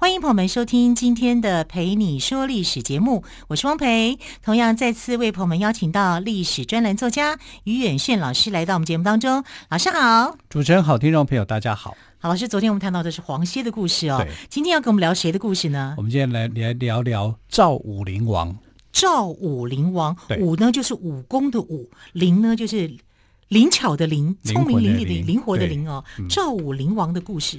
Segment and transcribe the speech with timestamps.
[0.00, 4.16] 欢迎朋友们收听今天的《陪你说历史》节目，我是汪培。
[4.44, 9.42] 同样再次为朋友们邀请到历史专栏作家于远炫老师来到我们节目当中。
[9.68, 11.96] 老师好，主持人好，听众朋友大家好。
[12.20, 14.18] 好，老师，昨天我们谈到的是黄歇的故事哦。
[14.18, 15.94] 对，今天要跟我们聊谁的故事呢？
[15.96, 18.56] 我们今天来来聊聊赵武灵王。
[18.92, 22.88] 赵武灵王，武呢就是武功的武，灵呢就是
[23.48, 26.04] 灵巧的灵，聪明伶俐的灵活的灵哦。
[26.30, 27.58] 赵武灵王的故事。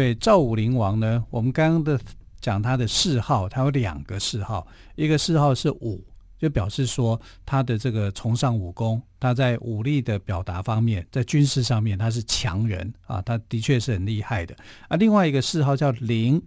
[0.00, 2.00] 对，赵武灵王呢，我们刚刚的
[2.40, 6.02] 讲他的谥号，他有两个谥号，一个谥号是武，
[6.38, 14.56] 就表示说他的这个崇尚武功，他在武力的表达方面，在军事上面他是强人啊，他的确是很厉害的。
[14.88, 16.40] 啊，另外一个谥号叫灵，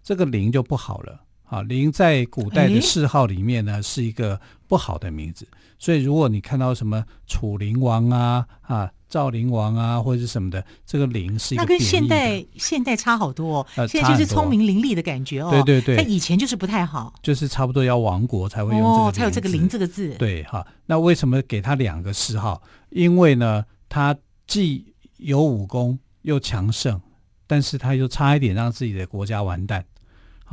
[0.00, 5.46] 这个灵就不好了啊，灵在古代的谥号里面呢是一个不好的名字，
[5.78, 8.90] 所以如果你看到什么楚灵王啊啊。
[9.12, 11.62] 赵灵王啊，或者是什么的，这个灵是一个。
[11.62, 15.50] 那跟现代现代差好多哦，呃、现在就是聪明伶俐的感觉哦。
[15.50, 20.14] 对对对，他以前就是不太好，就是差不多要亡国才会用这个哦，才有这个灵这个字。
[20.14, 22.62] 对哈，那为什么给他两个谥号？
[22.88, 24.16] 因为呢，他
[24.46, 26.98] 既有武功又强盛，
[27.46, 29.84] 但是他又差一点让自己的国家完蛋，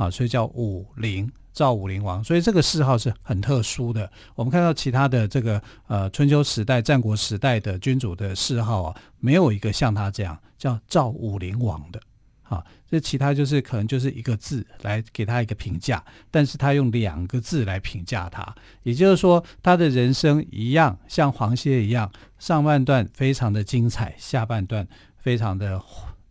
[0.00, 1.30] 啊，所以叫武灵。
[1.52, 4.10] 赵武灵王，所以这个谥号是很特殊的。
[4.36, 12.00] 我们看到其他的这个呃春秋时代、战国时代的君主的谥号啊，没有一个像他这样叫赵武灵王的。
[12.44, 18.54] 啊，这其他就是可能就是一个字来给他一个评价，但是他用两个字来评价他，
[18.84, 24.86] 也就是说他的人生一样像黄歇一样，上半段非常的精彩，下半段
[25.18, 25.82] 非常的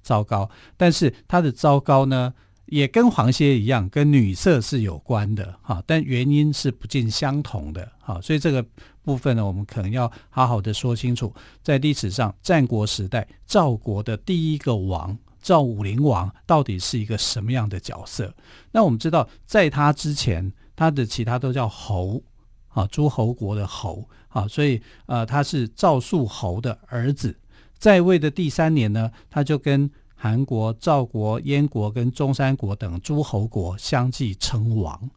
[0.02, 0.50] 糟糕。
[0.78, 2.34] 但是他的糟糕呢，
[2.72, 8.66] 也跟黄歇一样，跟女色是有关的哈，但原因是不尽相同的哈，所以这个
[9.03, 11.34] 部分呢，我们可能要好好的说清楚。
[11.63, 18.34] 在历史上，战国时代赵国的第一个王赵武灵王到底是一个什么样的角色？
[18.72, 22.22] 那我们知道，在他之前，他的其他都叫侯
[22.68, 27.36] 啊，诸侯国的侯啊，所以呃，他是赵肃侯的儿子，
[27.78, 29.90] 在位的第三年呢，他就跟
[30.22, 35.09] 韩国、赵国、燕国跟中山国等诸侯国相继称王，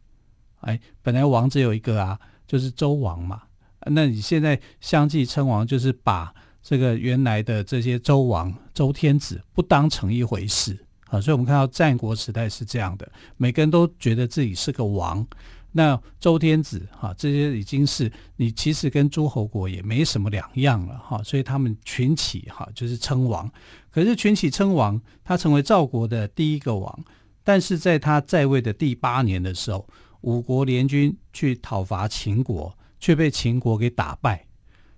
[0.61, 3.41] 哎，本来王只有一个啊，就是周王嘛。
[3.87, 11.19] 那你现在相继称王，就是把这个原来的这些周王、周天子不当成一回事啊。
[11.19, 15.27] 所以我们看到战国时代是这样的，每个人都觉得自己是个王。
[15.75, 23.51] 那周天子哈，这些已经是你其实跟诸侯国也没什么两样了哈，所以他们群起哈，就是称王。
[23.89, 27.03] 可是群起称王，他成为赵国的第一个王，
[27.43, 29.87] 但是在他在位的第八年的时候，
[30.21, 34.45] 五国联军去讨伐秦国，却被秦国给打败。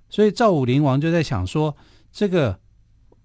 [0.10, 1.76] 所以赵武灵王就在想说：
[2.12, 2.60] 这个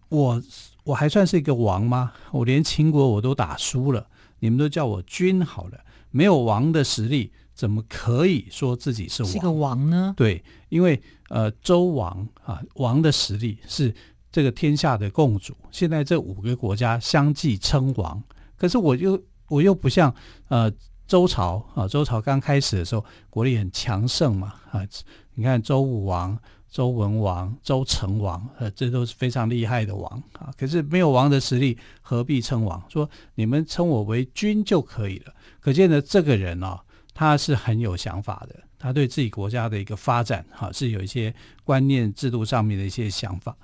[0.08, 0.40] 我
[0.84, 2.12] 我还算是一个王吗？
[2.30, 4.06] 我连秦国我都打输了，
[4.38, 5.80] 你们都叫我君好了。
[6.10, 9.32] 没有王的实力，怎么可以说自己是王？
[9.32, 10.14] 是个王呢？
[10.16, 13.94] 对，因为呃，周王啊，王的实力是
[14.30, 15.54] 这个天下的共主。
[15.70, 18.22] 现在这五个国家相继称王，
[18.56, 20.14] 可是我又我又不像
[20.48, 20.70] 呃
[21.06, 24.86] 周朝啊，周朝刚开始的时候国力很强盛嘛啊，
[25.34, 26.38] 你看周武王。
[26.70, 30.52] 周文王、周成王，呃，这都是非常厉害的王啊。
[30.56, 32.82] 可是没有王的实力，何必称王？
[32.88, 35.34] 说你们称我为君就可以了。
[35.58, 36.80] 可见呢，这个人啊，
[37.12, 38.54] 他是很有想法的。
[38.78, 41.34] 他对自己国家的一个发展，哈、是有一些
[41.64, 43.54] 观念、制度上面的一些想法。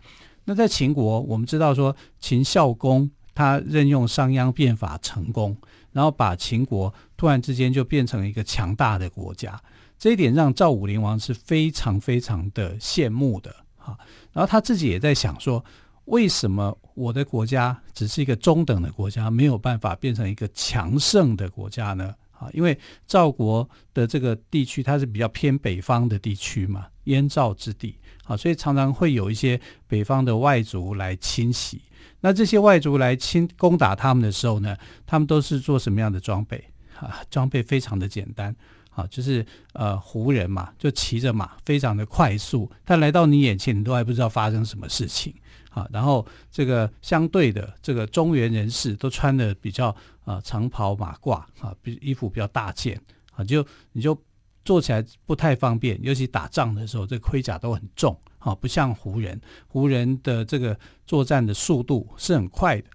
[0.44, 5.56] 那在秦国，我们知道说，秦孝公他任用商鞅变法成功，
[5.92, 9.58] 然后把秦国突然之间就变成一个强大的国家。
[9.98, 13.98] 这一点让赵武灵王是非常非常的羡慕的哈，
[14.32, 15.64] 然后他自己也在想说，
[16.04, 22.14] 为什么我的国家只是一个中等的国家，没有办法变成一个强盛的国家呢？
[22.38, 29.58] 啊，因为赵国的这个地区它是比较偏北方的地区嘛，燕赵之地啊，所以常常会有一些
[29.88, 31.81] 北方的外族来侵袭。
[32.20, 34.76] 那这些外族来侵攻打他们的时候呢，
[35.06, 36.62] 他们都是做什么样的装备
[36.98, 37.22] 啊？
[37.31, 38.54] 装备非常的简单。
[38.96, 39.44] 啊，就是
[39.75, 42.70] 呃，胡人嘛，就骑着马，非常的快速。
[42.84, 45.32] 他来到你眼前，你都还不知道发生什么事情。
[45.69, 49.94] 啊，然后这个相对的，这个中原人士都穿的比较
[50.25, 52.98] 啊长袍马褂啊，比衣服比较大件
[53.34, 53.62] 啊，就
[53.93, 54.19] 你就
[54.64, 60.75] 做起来不太方便，尤其打仗的时候，这盔甲都很重，啊，不像胡人，胡人的这个
[61.06, 62.88] 作战的速度是很快的，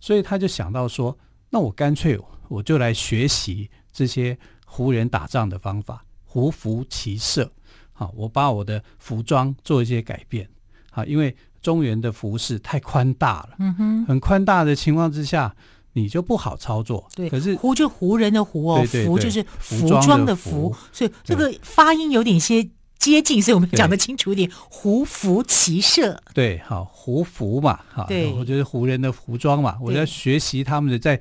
[0.00, 1.16] 所以他就想到说，
[1.50, 2.18] 那我干脆
[2.48, 4.36] 我就来学习这些
[4.74, 7.48] 胡人打仗的方法，胡服骑射，
[7.92, 10.48] 好，我把我的服装做一些改变，
[10.90, 15.54] 啊，因为中原的服饰太宽大了，嗯哼，很宽大的情况之下。
[15.96, 17.30] 你就不好操作，对。
[17.30, 22.68] 可是胡就胡人的胡哦，对对对，服就是服装的服，所以这个发音有点些
[22.98, 24.50] 接近，所以我们讲得清楚一点。
[24.68, 31.16] 胡服骑射，对，好，胡服嘛，哈，对，我觉得胡人的服装嘛，我要学习他们的在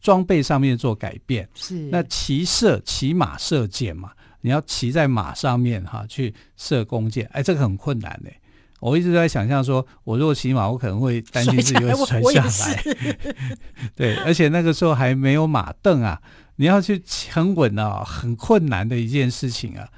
[0.00, 1.48] 装备上面做改变。
[1.54, 8.30] 是，那骑射骑马射箭嘛，你要骑在马上面哈去射弓箭，哎，这个很困难的。
[8.80, 12.82] 我一直在想象说，我如果骑马，我可能会担心自己会摔下来。
[13.96, 16.22] 对，而且那个时候还没有马凳啊，
[16.56, 19.88] 你要去很稳啊，很困难的一件事情啊，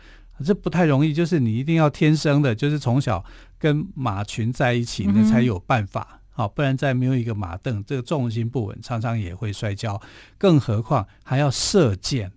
[0.42, 1.12] 这不太容易。
[1.12, 3.22] 就是你一定要天生的，就是从小
[3.58, 6.19] 跟马群在一起，那才有办法。
[6.40, 10.00] 好，不然再没有一个马凳，这个重心不稳，常常也会摔跤。
[10.38, 12.32] 更何况还要射箭，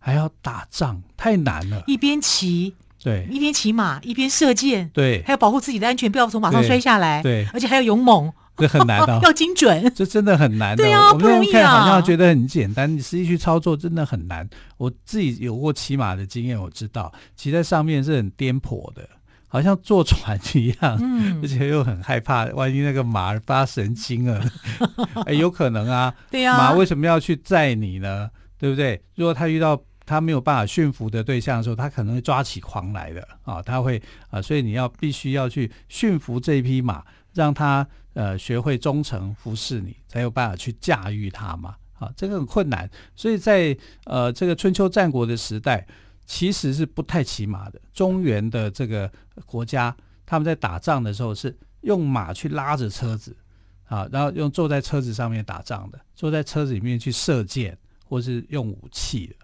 [0.00, 1.84] 还要打仗，太难了。
[1.86, 2.74] 一边骑。
[3.04, 10.80] 对，一边骑马一边射箭，对，还要保护自己的安全，不要从马上摔下来，对，而且还要勇猛，这很难的， 要精准，这真的很难的。
[10.84, 11.80] 对啊，不容易啊。
[11.80, 14.48] 好像觉得很简单，你实际去操作真的很难。
[14.78, 19.06] 我自己有过骑马的经验，我知道骑在上面是很颠簸的，
[19.52, 24.42] 好像坐船一样，嗯，而且又很害怕，万一那个马发神经了，
[25.26, 26.14] 哎，有可能啊。
[26.30, 28.30] 对呀，马为什么要去载你呢？
[28.56, 28.98] 对不对？
[29.14, 33.60] 如果他遇到他没有办法驯服的对象的时候，他可能会抓起狂来的啊！
[33.60, 37.04] 他会啊，所以你要必须要去驯服这一匹马，
[37.34, 41.74] 让他呃学会忠诚服侍你，才有办法去驾驭它嘛！
[41.98, 42.88] 啊，这个很困难。
[43.14, 43.76] 所以在
[44.06, 45.86] 呃这个春秋战国的时代，
[46.24, 47.80] 其实是不太骑马的。
[47.92, 49.10] 中原的这个
[49.46, 53.36] 国家，他们在打仗的时候是用马去拉着车子
[53.84, 59.34] 啊，然后用坐在车子上面打仗的，坐在车子里面去射箭或是用武器的。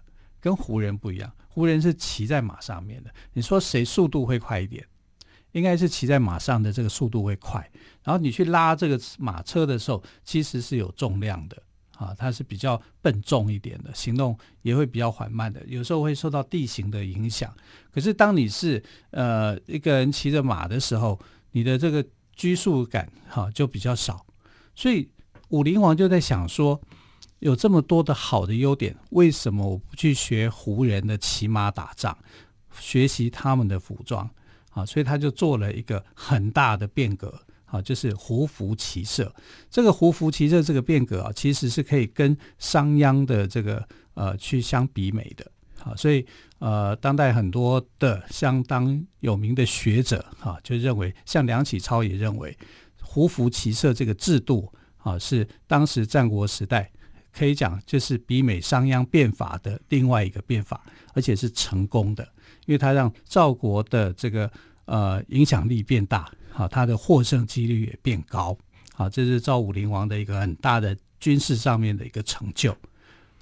[0.41, 3.11] 跟胡人不一样，胡人是骑在马上面的。
[3.33, 4.85] 你说谁速度会快一点？
[5.51, 7.59] 应该是骑在马上的这个速度会快。
[8.03, 11.61] 然后你去拉这个马车的时候，其实是有重量的
[11.99, 15.61] 啊，它是比较笨重一点的，行动也会比较缓慢的。
[15.67, 17.53] 有时候会受到地形的影响。
[17.91, 18.81] 可是当你是
[19.11, 21.19] 呃一个人骑着马的时候，
[21.51, 22.03] 你的这个
[22.33, 24.25] 拘束感哈、就比较少。
[24.73, 25.07] 所以
[25.49, 26.81] 武灵王就在想说。
[27.39, 32.17] 有这么多的好的优点，为什么我不去学胡人的骑马打仗，
[32.77, 34.29] 学习他们的服装？
[34.71, 37.41] 啊，所以他就做了一个很大的变革，
[37.71, 39.33] 啊，就是胡服骑射。
[39.69, 45.51] 这个胡服骑射这个变革啊，其实是可以跟商鞅的这个呃去相比美的。
[45.83, 46.25] 啊，所以
[46.57, 52.57] 呃，当代很多的相当有名的学者啊，就认为，像梁启超也认为，
[53.01, 56.91] 胡服骑射这个制度啊，是当时战国时代。
[57.31, 60.83] 可以讲，就是比美商鞅变法的另外一个变法，
[61.13, 62.27] 而且是成功的，
[62.65, 64.51] 因为它让赵国的这个
[64.85, 68.57] 呃影响力变大，好，他的获胜几率也变高，
[68.93, 72.75] 好，这是赵武灵王的一个很大的军事上面的一个成就，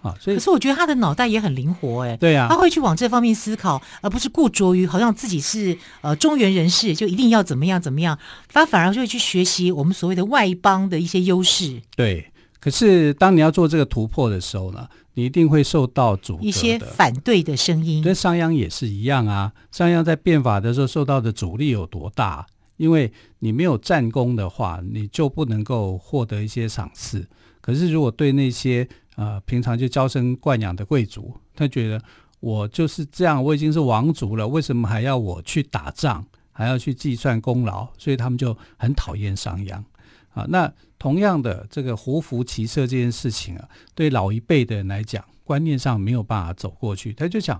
[0.04, 8.20] 啊，所以可是我觉得他的脑袋也很灵活，哎，对呀，他会去往这方面思考，而不是固着于好像自己是呃中原人士就一定要怎么样怎么样，
[8.54, 12.32] 他反而就会去学习我们所谓的外邦的一些优势，对。
[12.60, 18.04] 可是，当你要做这个突破的时候呢，你一定会受到阻一些反对的声音。
[18.04, 22.46] 跟商鞅也是一样啊，商鞅在变法的时候受到的阻力有多大？
[22.78, 27.28] 因为你没有战功的话，你就不能够获得一些赏赐。
[27.60, 32.02] 可是，如果对那些呃平常就娇生惯养的贵族，他觉得
[32.40, 37.88] 我就是这样，我已经是王族了，为什么还要我去打仗，还要去计算功劳？
[37.98, 39.84] 所以他们就很讨厌商鞅。
[40.30, 47.12] 啊，那同样的这个胡服骑射这件事情啊，对老一辈的人来讲，观念上没有办法走过去。
[47.12, 47.60] 他就想，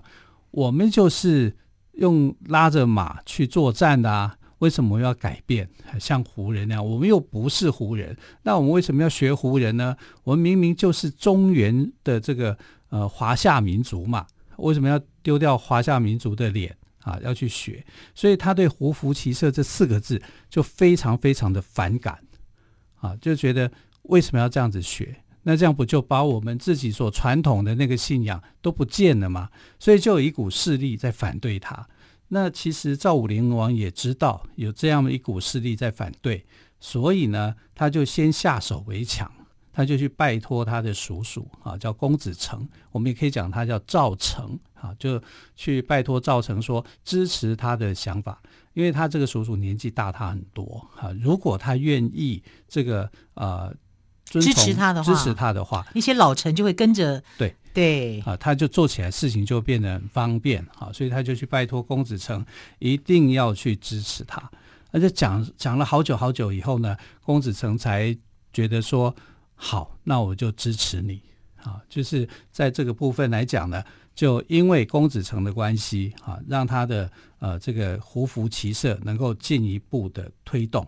[0.52, 1.56] 我们就是
[1.94, 5.68] 用拉着马去作战的啊，为什么要改变？
[6.00, 9.96] 像胡人那样，我们又不是胡人，那我们为什么要学胡人呢？
[10.24, 12.56] 我们明明就是中原的这个
[12.88, 17.18] 呃华夏民族嘛，为什么要丢掉华夏民族的脸啊？
[17.22, 17.84] 要去学？
[18.14, 22.18] 所以他对胡服骑射这四个字就非常非常的反感。
[23.00, 23.70] 啊，就觉得
[24.02, 25.22] 为什么要这样子学？
[25.44, 29.48] 那这样不就把我们自己所传统的那个信仰都不见了吗？
[29.78, 31.88] 所以就有一股势力在反对他。
[32.28, 36.44] 那其实赵武灵王也知道有这样的一股势力在反对，
[36.78, 39.30] 所以呢，他就先下手为强。
[39.70, 45.22] 他就去拜托他的叔叔啊，叫公子成，我们也可以讲他叫赵成啊，就
[45.54, 48.42] 去拜托赵成说支持他的想法，
[48.74, 53.72] 因为他这个叔叔年纪大他很多啊，如果他愿意这个呃
[54.24, 62.44] 支持他的话，支持他的话，一些老臣就会跟着对对啊，他就做起来事情就变得很方便啊，所以他就去拜托公子成
[62.78, 64.50] 一定要去支持他。
[64.90, 68.16] 而且讲讲了好久好久以后呢，公子成才
[68.52, 69.14] 觉得说
[69.54, 71.20] 好，那我就支持你
[71.62, 71.80] 啊。
[71.88, 73.84] 就是在这个部分来讲呢，
[74.14, 80.86] 就因为公子成的关系啊，让他的呃这个胡服骑射能够进一步的推动。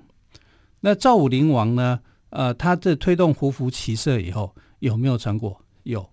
[0.80, 5.60] 那赵武灵王呢，呃，他这推动胡服骑射以后有没有成果？
[5.82, 6.08] 有，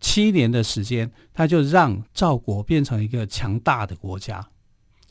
[0.00, 4.46] 七年的时间，他就让赵国变成一个强大的国家。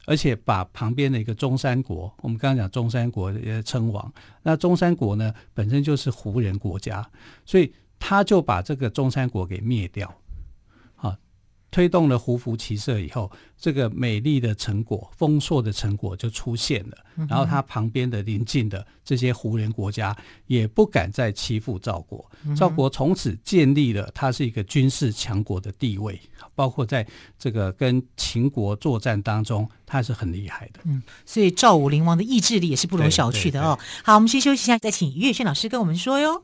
[0.09, 7.05] 而且把旁边的一个中山国，我们刚刚讲中山国也称王，那中山国呢本身就是胡人国家，
[7.45, 10.09] 所以他就把这个中山国给灭掉。
[11.69, 16.97] 推动了胡服骑射以后，这个美丽的成果、丰硕的成果就出现了。
[17.27, 26.19] 然后他旁边的邻近的这些胡人国家也不敢再欺负赵国，赵国从此建立了他是一个军事强国的地位，
[26.55, 27.05] 包括在
[27.37, 30.79] 这个跟秦国作战当中，他是很厉害的。
[30.85, 33.77] 嗯，所以赵武灵王的意志力也是不容小觑的哦。
[34.03, 36.43] 好，我们先休息一下，再请于远炫老师跟我们说哟。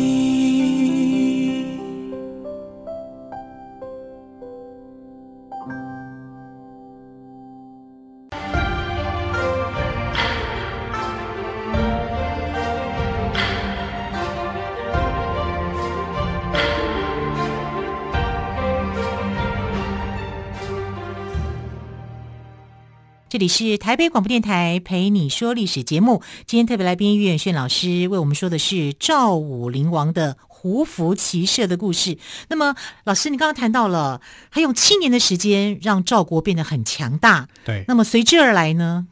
[23.31, 26.21] 这里是台北广播电台陪你说历史节目。
[26.45, 32.17] 今天特别来宾岳远炫老师为我们说的是赵武灵王的胡服骑射的故事。
[32.49, 34.19] 那么，老师，你刚刚谈到了，
[34.51, 37.47] 他用七年的时间让赵国变得很强大。
[37.63, 37.85] 对。
[37.87, 39.07] 那么随之而来呢？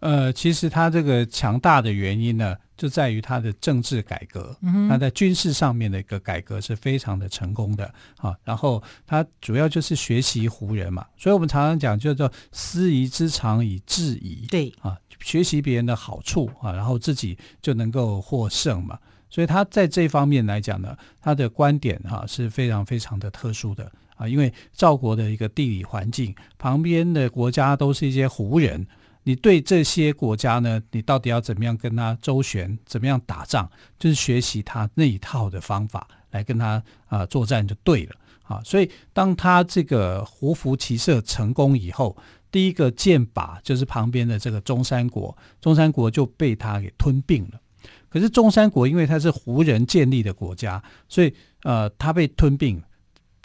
[0.00, 8.36] 呃，其实他这个强大的原因呢，就在于他的政治改革，嗯，他在军事上面的一个改革是非常的成功的啊。
[8.42, 18.98] 然后他主要就是学习胡人嘛，所以我们常常讲叫做师夷之长以制夷，对啊，学习别人的好处啊，然后自己就能够获胜嘛。
[19.30, 28.84] 所以他在这方面来讲呢，他的观点哈是非常非常的特殊的啊，因为赵国的一个地理环境，旁边的国家都是一些胡人。
[29.24, 38.60] 你对这些国家呢，你到底要怎么样跟他周旋，怎么样打仗，就是学习他那一套的方法来跟他啊、作战就对了啊。
[38.64, 42.16] 所以当他这个胡服骑射成功以后，
[42.50, 47.60] 第一个箭靶就是旁边的这个中山国，中山国就被他给吞并了。
[48.08, 52.82] 可是中山国因为他是胡人建立的国家，所以呃他被吞并，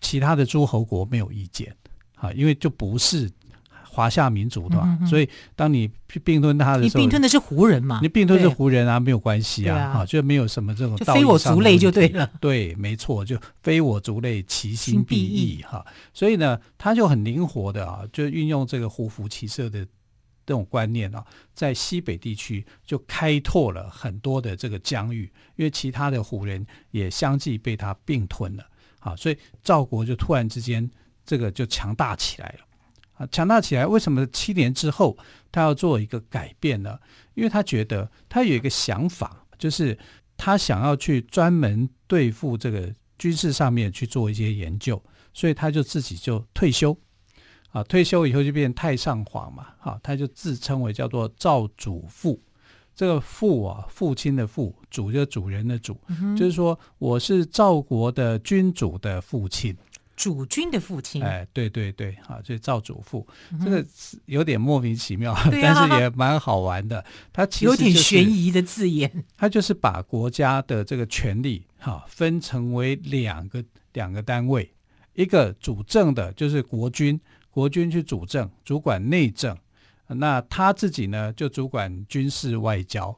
[0.01, 1.75] 其他的诸侯国没有意见
[2.15, 3.31] 啊，因为就不是。
[3.97, 5.89] 华夏民族的嘛，所以当你
[6.23, 7.97] 并吞他的时候，你并吞的是胡人嘛？
[7.99, 12.29] 你并吞是胡人啊，没有关系啊，啊，就没有什么这种道非我族类就对了。
[12.39, 15.83] 对，没错，就非我族类，其心必异哈。
[16.13, 19.83] 所以呢，他就很灵活的啊，就运用这个胡服骑射的
[20.45, 21.25] 这种观念啊，
[21.55, 25.23] 在西北地区就开拓了很多的这个疆域，
[25.55, 28.63] 因为其他的胡人也相继被他并吞了
[28.99, 30.87] 啊，所以赵国就突然之间
[31.25, 32.59] 这个就强大起来了。
[33.17, 35.17] 啊，强大起来，为什么七年之后
[35.51, 36.97] 他要做一个改变呢？
[37.33, 39.97] 因为他觉得他有一个想法，就是
[40.35, 45.01] 他想要去专门对付这个军事上面去做一些研究，
[45.33, 46.97] 所以他就自己就退休。
[47.71, 52.41] 啊，退休以后就变太上皇嘛，啊，他就自称为叫做赵祖父。
[52.95, 59.75] 这个父啊，父亲的父，主就是主人的主，嗯，就是说我是赵国的君主的父亲。
[60.17, 63.85] 主君的父亲，哎，对对对，啊，就是赵主父，嗯，这个
[64.25, 67.05] 有点莫名其妙，但是也蛮好玩的。
[67.31, 74.73] 他其实，就是，有点悬疑的字眼， 他就是把国家的这个权力哈分成为两个两个单位，
[75.13, 77.17] 一个主政的就是国君，
[77.51, 79.55] 国君去主政，主管内政，
[80.07, 83.15] 那他自己呢就主管军事外交。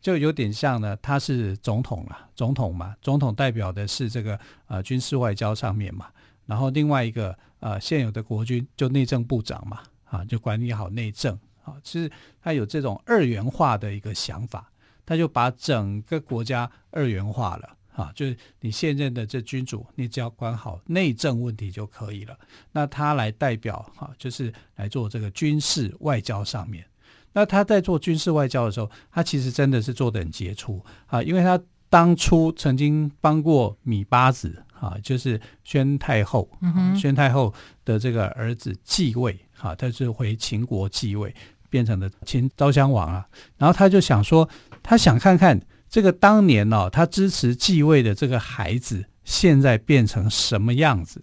[0.00, 6.06] 就有点像呢，他是总统了，总统嘛，总统代表的是这个呃军事外交上面嘛，
[6.48, 14.72] 然后另外一个呃现有的国军就内政部长嘛，啊，就管理好内政啊，其实他有这种二元化的一个想法，
[15.04, 22.38] 他就把整个国家二元化了啊，就是你现任的这君主，你只要管好内政问题就可以了，
[22.72, 26.82] 那他来代表哈，就是来做这个军事外交上面。
[27.34, 37.52] 那他在做军事外交的时候，他其实真的是做得很杰出啊，因为他当初曾经帮过米八子啊，就是宣太后，嗯，宣太后
[37.84, 41.34] 的这个儿子继位啊，他是回秦国继位，
[41.68, 43.26] 变成了秦昭襄王啊。
[43.56, 44.48] 然后他就想说，
[44.82, 51.22] 他想看看这个当年哦，他支持继位的这个孩子现在变成什么样子。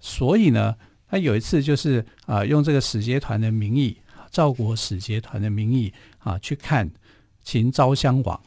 [0.00, 0.76] 所以呢，
[1.08, 3.98] 他有一次就是啊，用这个使节团的名义。
[4.30, 6.90] 赵国使节团的名义啊，去看
[7.44, 8.42] 秦昭襄王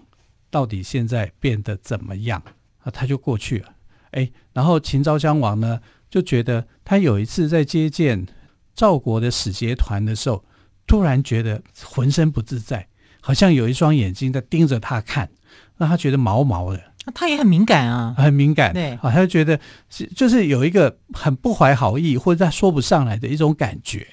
[0.49, 2.43] 到底现在变得怎么样
[2.83, 2.91] 啊？
[2.91, 3.73] 他就过去了，
[4.11, 8.25] 哎，然后秦昭襄王呢就觉得他有一次在接见
[8.73, 10.43] 赵国的使节团的时候，
[10.85, 12.87] 突然觉得浑身不自在，
[13.21, 15.29] 好像有一双眼睛在盯着他看，
[15.77, 16.81] 让他觉得毛毛的。
[17.13, 19.59] 他也很敏感啊，很敏感，对，啊，他就觉得
[19.89, 24.07] 是就是有一个很不怀好意或者他说不上来的一种感觉，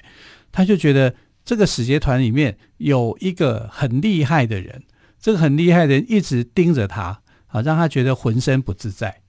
[0.51, 1.13] 他就觉得。
[1.47, 4.81] 这个使节团里面有一个很厉害的人，
[5.19, 9.21] 这个很厉害的人一直盯着他，啊，让他觉得浑身不自在，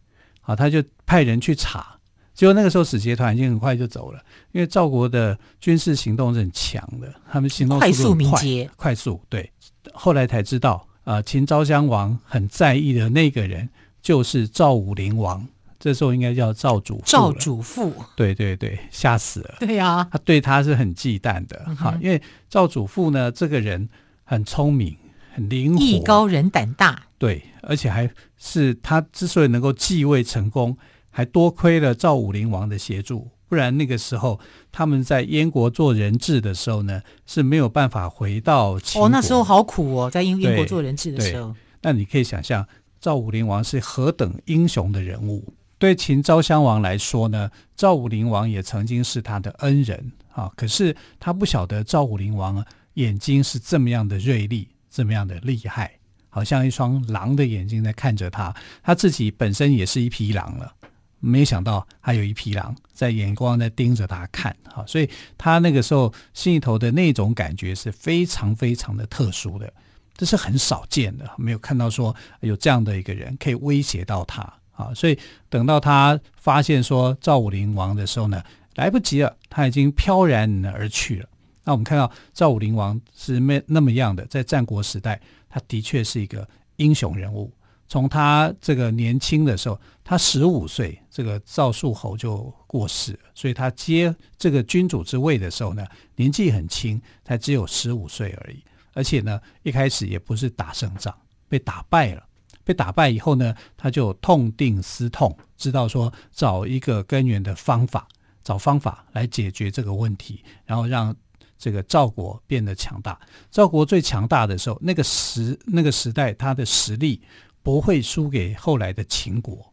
[0.46, 1.98] 啊，他就派人去查，
[2.32, 4.20] 结果那个时候使节团已经很快就走了，
[4.52, 9.52] 因为赵国的军事行动是很强的，他们行动速度很快，快速敏捷，快速，对，
[9.92, 13.68] 后来才知道，啊，秦昭襄王很在意的那个人
[14.00, 15.46] 就是赵武灵王。
[15.78, 19.56] 这时候应该叫赵主赵主父，对对对，吓死了。
[19.60, 23.88] 对呀、啊，他对他是很忌惮的，哈、嗯，因为赵主父呢，这个人
[24.24, 24.96] 很聪明，
[25.36, 30.74] 很灵活，艺高人胆大，对，而且还是他之所以能够继位成功，
[31.10, 34.40] 还多亏了赵武灵王的协助，不然那个时候
[34.72, 39.06] 他们在燕国做人质的时候呢，是没有办法回到秦国。
[39.06, 41.54] 哦，那时候好苦哦，在燕燕国做人质的时候。
[41.82, 42.66] 那你可以想象
[42.98, 45.52] 赵武灵王是何等英雄的人物。
[45.78, 50.50] 对秦昭襄王来说呢，赵武灵王也曾经是他的恩人啊。
[50.56, 55.92] 可是他不晓得赵武灵王眼睛是这么样的锐利，这么样的厉害，
[56.30, 58.56] 好像一双狼的眼睛在看着他。
[58.82, 60.72] 他自己本身也是一匹狼了，
[61.20, 64.82] 没想到还有一匹狼在眼光在盯着他看啊。
[64.86, 65.06] 所以
[65.36, 69.70] 他那个时候心里头的那种感觉是非常非常的特殊的，
[70.16, 74.50] 这是很少见的，没有看到说有这样的一个人可以威胁到他。
[74.72, 75.18] 啊，所以
[75.50, 78.42] 等到他发现说赵武灵王的时候呢，
[78.76, 81.28] 来不及了，他已经飘然而去了。
[81.66, 87.52] 那我们看到赵武灵王是那那么样的，在战国时代，他的确是一个英雄人物。
[87.88, 98.62] 从他这个年轻的时候，他十五岁，这个赵肃侯就过世了，所以他接这个君主之位的时候呢，年纪很轻，才只有十五岁而已。
[98.92, 101.14] 而且呢，一开始也不是打胜仗，
[101.48, 102.24] 被打败了。
[102.64, 108.08] 被打败以后呢，他就痛定思痛，知道说找一个根源的方法，
[108.42, 111.14] 找方法来解决这个问题，然后让
[111.58, 113.18] 这个赵国变得强大。
[113.50, 117.20] 赵国最强大的时候，那个时那个时代，他的实力
[117.62, 119.72] 不会输给后来的秦国。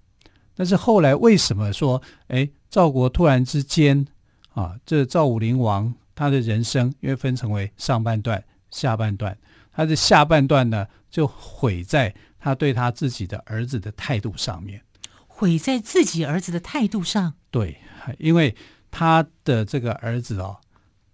[0.56, 4.06] 但是后来为什么说，哎，赵国突然之间
[4.54, 9.38] 啊，这赵武灵王他的人生因为分成为上半段、下半段，
[9.72, 12.14] 他的下半段呢就毁在。
[12.46, 14.82] 他对他自己的儿子的态度上面，
[15.28, 17.36] 毁在自己儿子的态度上。
[17.50, 17.78] 对，
[18.20, 18.54] 因为
[18.92, 20.60] 他的这个儿子哦，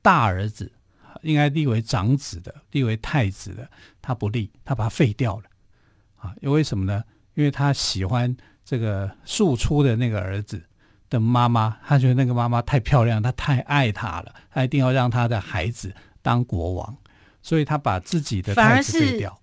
[0.09, 0.71] 大儿子
[1.21, 3.69] 应该立为长子的，立为太子的，
[4.01, 5.43] 他不立，他把他废掉了。
[6.17, 7.03] 啊，因为什么呢？
[7.35, 10.63] 因为他喜欢这个庶出的那个儿子
[11.11, 15.93] 的妈妈，他觉得那个妈妈太漂亮，他太爱她了，他一定要让他的孩子
[16.23, 16.97] 当国王，
[17.43, 19.39] 所以他把自己的太子废掉。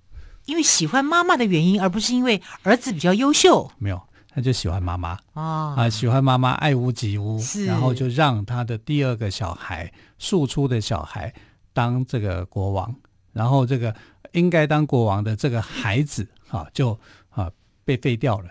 [0.46, 3.70] 因为喜欢妈妈的原因，而不是因为儿子比较优秀。
[3.78, 4.02] 没有，
[4.36, 11.32] 他就喜欢妈妈、哦、啊，喜欢妈妈爱屋及乌，然后就让他的第二个小孩庶出的小孩
[11.72, 12.94] 当这个国王，
[13.32, 13.96] 然后这个
[14.32, 17.50] 应该当国王的这个孩子啊，就啊
[17.82, 18.50] 被废掉了。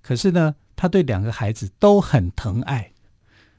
[0.00, 2.90] 可是呢，他对两个孩子都很疼爱，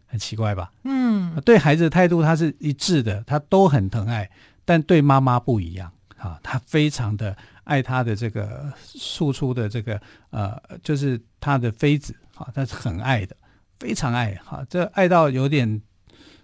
[0.08, 0.72] 很奇怪吧？
[0.86, 4.28] 嗯，对孩子的态度他是一致的，他都很疼爱，
[4.66, 7.36] 但对妈妈不一样啊，他非常的。
[7.66, 10.02] 爱他的这个庶出的这个
[10.32, 13.38] 呃，就是他的妃子哈，他是很爱的，
[13.80, 15.80] 非常爱哈，这爱到有点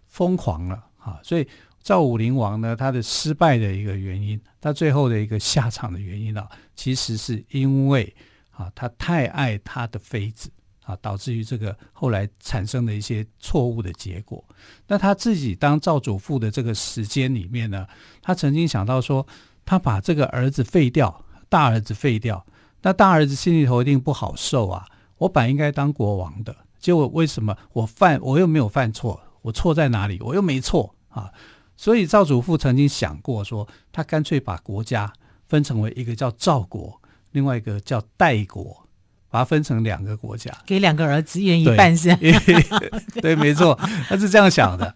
[0.05, 1.19] 疯狂了哈。
[1.23, 1.47] 所以
[1.81, 8.15] 赵武灵王呢，他的失败的一个原因，他最后的一个下场的原因啊，其实是因为
[8.51, 10.51] 啊，他太爱他的妃子
[10.83, 14.45] 啊，导致于这个后来产生的一些错误的结果。
[14.85, 17.87] 那他自己当赵主父的这个时间里面呢，
[18.21, 19.25] 他曾经想到说，
[19.65, 22.45] 他把这个儿子废掉，大儿子废掉，
[22.83, 24.85] 那大儿子心里头一定不好受啊。
[25.17, 30.19] 我本应该当国王的，结果为什么我犯，我又没有犯错，我错在哪里？
[30.21, 31.31] 我又没错啊。
[31.77, 35.11] 所以赵主父曾经想过说，他干脆把国家
[35.47, 37.01] 分成为一个叫赵国，
[37.31, 38.87] 另外一个叫代国，
[39.29, 42.15] 把它分成两个国家，给两个儿子一人一半是？
[43.21, 44.95] 对，没错，他是这样想的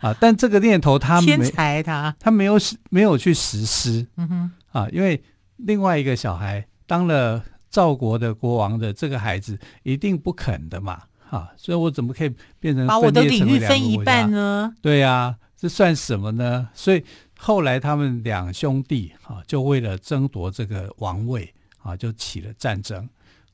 [0.00, 0.14] 啊。
[0.20, 2.58] 但这个念头他没天才他他没有
[2.90, 5.22] 没有去实施，嗯哼啊，因为
[5.56, 14.74] 另外一个小孩当了赵国的国王的这个孩子一定不肯的嘛，啊，所以我怎么可以变成把我的领域分一半呢？
[14.82, 15.36] 对呀、啊。
[15.60, 16.70] 这算什么呢？
[16.72, 17.04] 所以
[17.36, 23.06] 后来他们两兄弟啊，就为了争夺这个王位啊，就起了战争。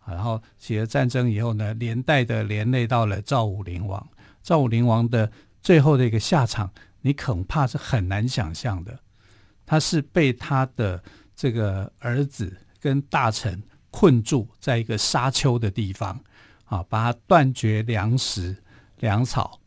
[0.06, 4.06] 然后起了战争以后呢，连带的连累到了赵武灵王。
[4.40, 5.28] 赵武灵王的
[5.66, 8.96] 最后的一个下场，你恐怕是很难想象的。
[9.66, 11.02] 他是被他的
[11.34, 16.20] 这个儿子跟大臣困住在一个沙丘的地方
[16.66, 18.56] 啊，把他断绝粮食
[19.00, 19.58] 粮草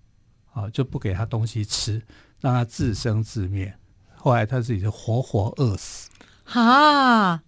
[0.54, 2.02] 啊，就不给他东西吃。
[2.40, 3.76] 让他自生自灭，
[4.16, 6.10] 后来他自己就活活饿死。
[6.46, 7.42] 啊，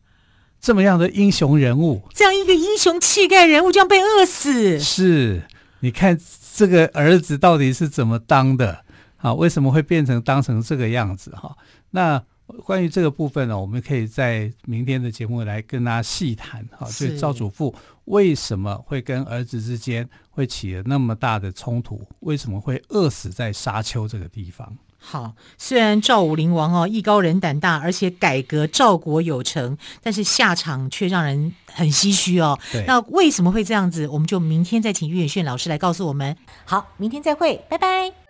[0.60, 4.78] 这么样的英雄人物，这样一个英雄气概人物，这样被饿死。
[4.78, 5.48] 是，
[5.80, 6.20] 你看
[6.54, 8.84] 这个儿子到底是怎么当的？
[9.18, 11.32] 啊，为什么会变成当成这个样子？
[11.32, 11.56] 哈，
[11.92, 12.24] 那。
[12.66, 16.86] 关于这个部分呢，我们可以在明天的节目来跟大家细谈哈。
[16.86, 22.06] 所以赵祖父为什么会跟儿子之间会起了那么大的冲突？
[22.20, 24.78] 为什么会饿死在沙丘这个地方？
[25.04, 32.58] 好，虽然赵武灵王哦艺高人胆大，而且改革赵国有成，但是下场却让人很唏嘘哦。
[32.86, 34.08] 那为什么会这样子？
[34.08, 36.38] 我们就明天再请岳远炫老师来告诉我们。
[36.66, 38.21] 好，明天再会，拜拜。